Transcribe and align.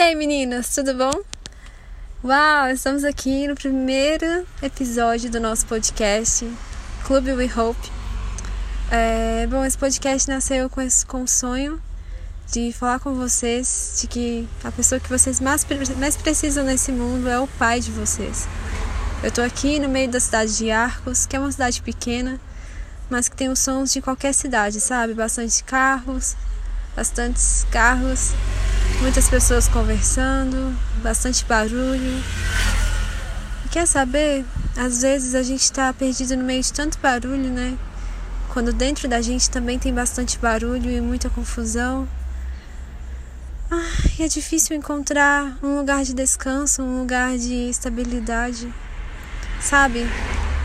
E 0.00 0.02
aí 0.02 0.14
meninas, 0.14 0.74
tudo 0.74 0.94
bom? 0.94 1.12
Uau, 2.24 2.70
estamos 2.70 3.04
aqui 3.04 3.46
no 3.46 3.54
primeiro 3.54 4.46
episódio 4.62 5.30
do 5.30 5.38
nosso 5.38 5.66
podcast 5.66 6.50
Clube 7.04 7.32
We 7.32 7.50
Hope. 7.54 7.92
É, 8.90 9.46
bom, 9.46 9.62
esse 9.62 9.76
podcast 9.76 10.26
nasceu 10.26 10.70
com, 10.70 10.80
esse, 10.80 11.04
com 11.04 11.24
o 11.24 11.28
sonho 11.28 11.78
de 12.50 12.72
falar 12.72 12.98
com 13.00 13.14
vocês 13.14 13.98
de 14.00 14.06
que 14.06 14.48
a 14.64 14.72
pessoa 14.72 14.98
que 14.98 15.06
vocês 15.06 15.38
mais, 15.38 15.66
mais 15.98 16.16
precisam 16.16 16.64
nesse 16.64 16.90
mundo 16.90 17.28
é 17.28 17.38
o 17.38 17.46
pai 17.46 17.80
de 17.80 17.90
vocês. 17.90 18.48
Eu 19.22 19.30
tô 19.30 19.42
aqui 19.42 19.78
no 19.78 19.90
meio 19.90 20.10
da 20.10 20.18
cidade 20.18 20.56
de 20.56 20.70
Arcos, 20.70 21.26
que 21.26 21.36
é 21.36 21.38
uma 21.38 21.52
cidade 21.52 21.82
pequena, 21.82 22.40
mas 23.10 23.28
que 23.28 23.36
tem 23.36 23.50
os 23.50 23.58
sons 23.58 23.92
de 23.92 24.00
qualquer 24.00 24.32
cidade, 24.32 24.80
sabe? 24.80 25.12
Bastante 25.12 25.62
carros, 25.62 26.36
bastantes 26.96 27.66
carros, 27.70 28.32
muitas 29.00 29.28
pessoas 29.28 29.68
conversando, 29.68 30.76
bastante 31.02 31.44
barulho. 31.44 32.22
Quer 33.70 33.86
saber? 33.86 34.44
Às 34.76 35.02
vezes 35.02 35.34
a 35.34 35.42
gente 35.42 35.62
está 35.62 35.92
perdido 35.92 36.36
no 36.36 36.44
meio 36.44 36.62
de 36.62 36.72
tanto 36.72 36.98
barulho, 36.98 37.50
né? 37.50 37.76
Quando 38.52 38.72
dentro 38.72 39.08
da 39.08 39.20
gente 39.20 39.48
também 39.48 39.78
tem 39.78 39.94
bastante 39.94 40.38
barulho 40.38 40.90
e 40.90 41.00
muita 41.00 41.30
confusão. 41.30 42.08
Ah, 43.70 43.84
e 44.18 44.22
é 44.24 44.28
difícil 44.28 44.76
encontrar 44.76 45.56
um 45.62 45.76
lugar 45.76 46.02
de 46.02 46.12
descanso, 46.12 46.82
um 46.82 47.00
lugar 47.00 47.38
de 47.38 47.70
estabilidade. 47.70 48.72
Sabe? 49.60 50.04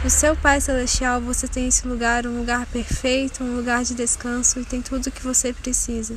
No 0.04 0.10
seu 0.10 0.36
Pai 0.36 0.62
Celestial 0.62 1.22
você 1.22 1.48
tem 1.48 1.68
esse 1.68 1.88
lugar, 1.88 2.26
um 2.26 2.40
lugar 2.40 2.66
perfeito, 2.66 3.44
um 3.44 3.55
lugar 3.55 3.84
de 3.84 3.94
descanso 3.94 4.60
e 4.60 4.66
tem 4.66 4.82
tudo 4.82 5.08
o 5.08 5.12
que 5.12 5.24
você 5.24 5.54
precisa. 5.54 6.16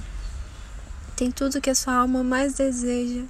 Tem 1.19 1.33
tudo 1.33 1.61
que 1.61 1.69
a 1.69 1.75
sua 1.75 1.95
alma 1.95 2.23
mais 2.23 2.55
deseja. 2.55 3.25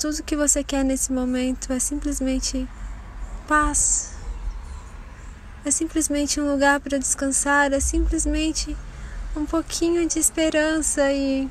Tudo 0.00 0.22
que 0.22 0.34
você 0.34 0.64
quer 0.64 0.82
nesse 0.82 1.12
momento 1.12 1.70
é 1.70 1.78
simplesmente 1.78 2.66
paz. 3.46 4.14
É 5.62 5.70
simplesmente 5.70 6.40
um 6.40 6.50
lugar 6.50 6.80
para 6.80 6.96
descansar, 6.96 7.70
é 7.70 7.80
simplesmente 7.80 8.74
um 9.36 9.44
pouquinho 9.44 10.08
de 10.08 10.18
esperança 10.18 11.12
e, 11.12 11.50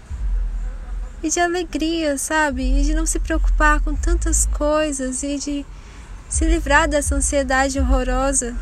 e 1.21 1.29
de 1.29 1.39
alegria, 1.39 2.17
sabe? 2.17 2.63
E 2.79 2.81
de 2.81 2.95
não 2.95 3.05
se 3.05 3.19
preocupar 3.19 3.81
com 3.81 3.93
tantas 3.93 4.47
coisas 4.47 5.21
e 5.21 5.37
de 5.37 5.65
se 6.27 6.43
livrar 6.45 6.89
dessa 6.89 7.13
ansiedade 7.13 7.79
horrorosa. 7.79 8.55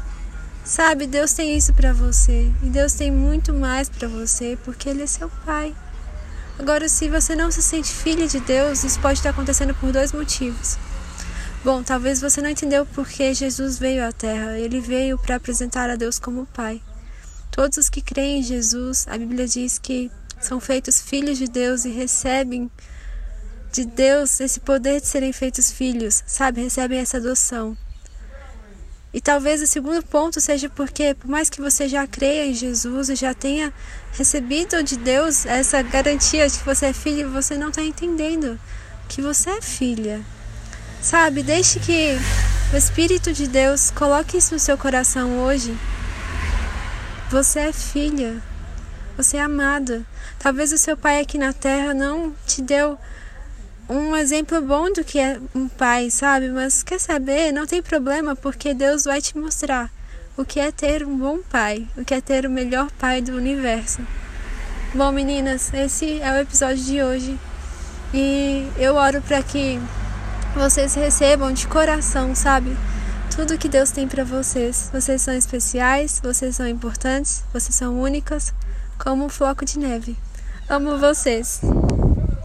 Sabe, 0.66 1.08
Deus 1.08 1.32
tem 1.32 1.56
isso 1.56 1.74
para 1.74 1.94
você 1.94 2.52
e 2.62 2.66
Deus 2.66 2.92
tem 2.92 3.10
muito 3.10 3.54
mais 3.54 3.88
para 3.88 4.10
você 4.10 4.60
porque 4.66 4.90
Ele 4.90 5.04
é 5.04 5.08
seu 5.08 5.30
Pai. 5.46 5.74
Agora, 6.62 6.88
se 6.88 7.10
você 7.10 7.36
não 7.36 7.50
se 7.50 7.60
sente 7.60 7.92
filha 7.92 8.28
de 8.28 8.40
Deus, 8.40 8.84
isso 8.84 9.00
pode 9.00 9.18
estar 9.18 9.32
acontecendo 9.32 9.74
por 9.74 9.92
dois 9.92 10.12
motivos. 10.12 10.78
Bom, 11.64 11.82
talvez 11.82 12.22
você 12.22 12.40
não 12.40 12.52
entendeu 12.52 12.86
por 12.86 13.08
que 13.08 13.34
Jesus 13.34 13.80
veio 13.80 14.08
à 14.08 14.12
Terra. 14.12 14.60
Ele 14.60 14.80
veio 14.80 15.18
para 15.18 15.38
apresentar 15.38 15.90
a 15.90 15.96
Deus 15.96 16.20
como 16.20 16.46
Pai. 16.46 16.80
Todos 17.50 17.80
os 17.80 17.90
que 17.90 18.00
creem 18.00 18.42
em 18.42 18.44
Jesus, 18.44 19.08
a 19.10 19.18
Bíblia 19.18 19.48
diz 19.48 19.80
que 19.80 20.12
são 20.40 20.60
feitos 20.60 21.02
filhos 21.02 21.40
de 21.40 21.48
Deus 21.48 21.84
e 21.84 21.90
recebem 21.90 22.70
de 23.74 23.84
Deus 23.84 24.40
esse 24.40 24.60
poder 24.60 25.02
de 25.02 25.08
serem 25.08 25.34
feitos 25.34 25.72
filhos, 25.72 26.24
sabe? 26.28 26.62
Recebem 26.62 27.00
essa 27.00 27.18
adoção. 27.18 27.76
E 29.14 29.20
talvez 29.20 29.62
o 29.62 29.68
segundo 29.68 30.02
ponto 30.04 30.40
seja 30.40 30.70
porque, 30.70 31.14
por 31.14 31.30
mais 31.30 31.50
que 31.50 31.60
você 31.60 31.88
já 31.88 32.08
creia 32.08 32.46
em 32.46 32.54
Jesus 32.54 33.10
e 33.10 33.16
já 33.16 33.34
tenha 33.34 33.74
recebido 34.14 34.82
de 34.84 34.98
Deus 34.98 35.46
essa 35.46 35.82
garantia 35.82 36.48
de 36.48 36.58
que 36.58 36.66
você 36.66 36.88
é 36.88 36.94
filho, 36.94 37.30
você 37.30 37.58
não 37.58 37.70
está 37.70 37.82
entendendo 37.82 38.58
que 39.10 39.22
você 39.22 39.50
é 39.50 39.62
filha. 39.62 40.22
Sabe? 41.02 41.44
Deixe 41.44 41.80
que 41.80 42.18
o 42.74 42.78
Espírito 42.78 43.34
de 43.34 43.48
Deus 43.48 43.92
coloque 43.92 44.38
isso 44.38 44.54
no 44.54 44.60
seu 44.60 44.78
coração 44.78 45.40
hoje. 45.40 45.78
Você 47.30 47.60
é 47.60 47.74
filha. 47.74 48.42
Você 49.18 49.36
é 49.36 49.42
amada. 49.42 50.06
Talvez 50.40 50.72
o 50.72 50.78
seu 50.78 50.96
pai 50.96 51.20
aqui 51.20 51.38
na 51.38 51.52
terra 51.52 51.94
não 51.94 52.34
te 52.46 52.62
deu 52.62 52.98
um 53.92 54.16
exemplo 54.16 54.62
bom 54.62 54.92
do 54.92 55.04
que 55.04 55.20
é 55.20 55.38
um 55.54 55.68
pai, 55.68 56.10
sabe? 56.10 56.50
Mas 56.50 56.82
quer 56.82 57.00
saber? 57.00 57.52
Não 57.52 57.68
tem 57.68 57.82
problema, 57.82 58.36
porque 58.36 58.74
Deus 58.74 59.04
vai 59.04 59.22
te 59.22 59.38
mostrar 59.38 59.92
o 60.38 60.46
que 60.46 60.62
é 60.62 60.72
ter 60.72 61.06
um 61.06 61.18
bom 61.18 61.40
pai, 61.40 61.86
o 61.98 62.06
que 62.06 62.14
é 62.14 62.22
ter 62.22 62.46
o 62.46 62.50
melhor 62.50 62.90
pai 62.92 63.22
do 63.22 63.36
universo. 63.36 64.02
Bom, 64.96 65.12
meninas, 65.12 65.74
esse 65.74 66.22
é 66.22 66.32
o 66.32 66.38
episódio 66.38 66.84
de 66.84 67.04
hoje. 67.04 67.40
E 68.14 68.66
eu 68.78 68.96
oro 68.96 69.22
para 69.22 69.44
que 69.44 69.78
vocês 70.56 70.96
recebam 70.96 71.52
de 71.52 71.68
coração, 71.68 72.34
sabe? 72.34 72.76
Tudo 73.36 73.58
que 73.58 73.68
Deus 73.68 73.92
tem 73.92 74.08
para 74.08 74.24
vocês. 74.24 74.90
Vocês 74.94 75.22
são 75.22 75.34
especiais, 75.34 76.22
vocês 76.24 76.56
são 76.56 76.68
importantes, 76.68 77.44
vocês 77.54 77.76
são 77.76 78.02
únicas, 78.02 78.54
como 78.98 79.26
um 79.26 79.30
floco 79.30 79.66
de 79.66 79.78
neve. 79.78 80.18
Amo 80.70 80.98
vocês. 80.98 81.62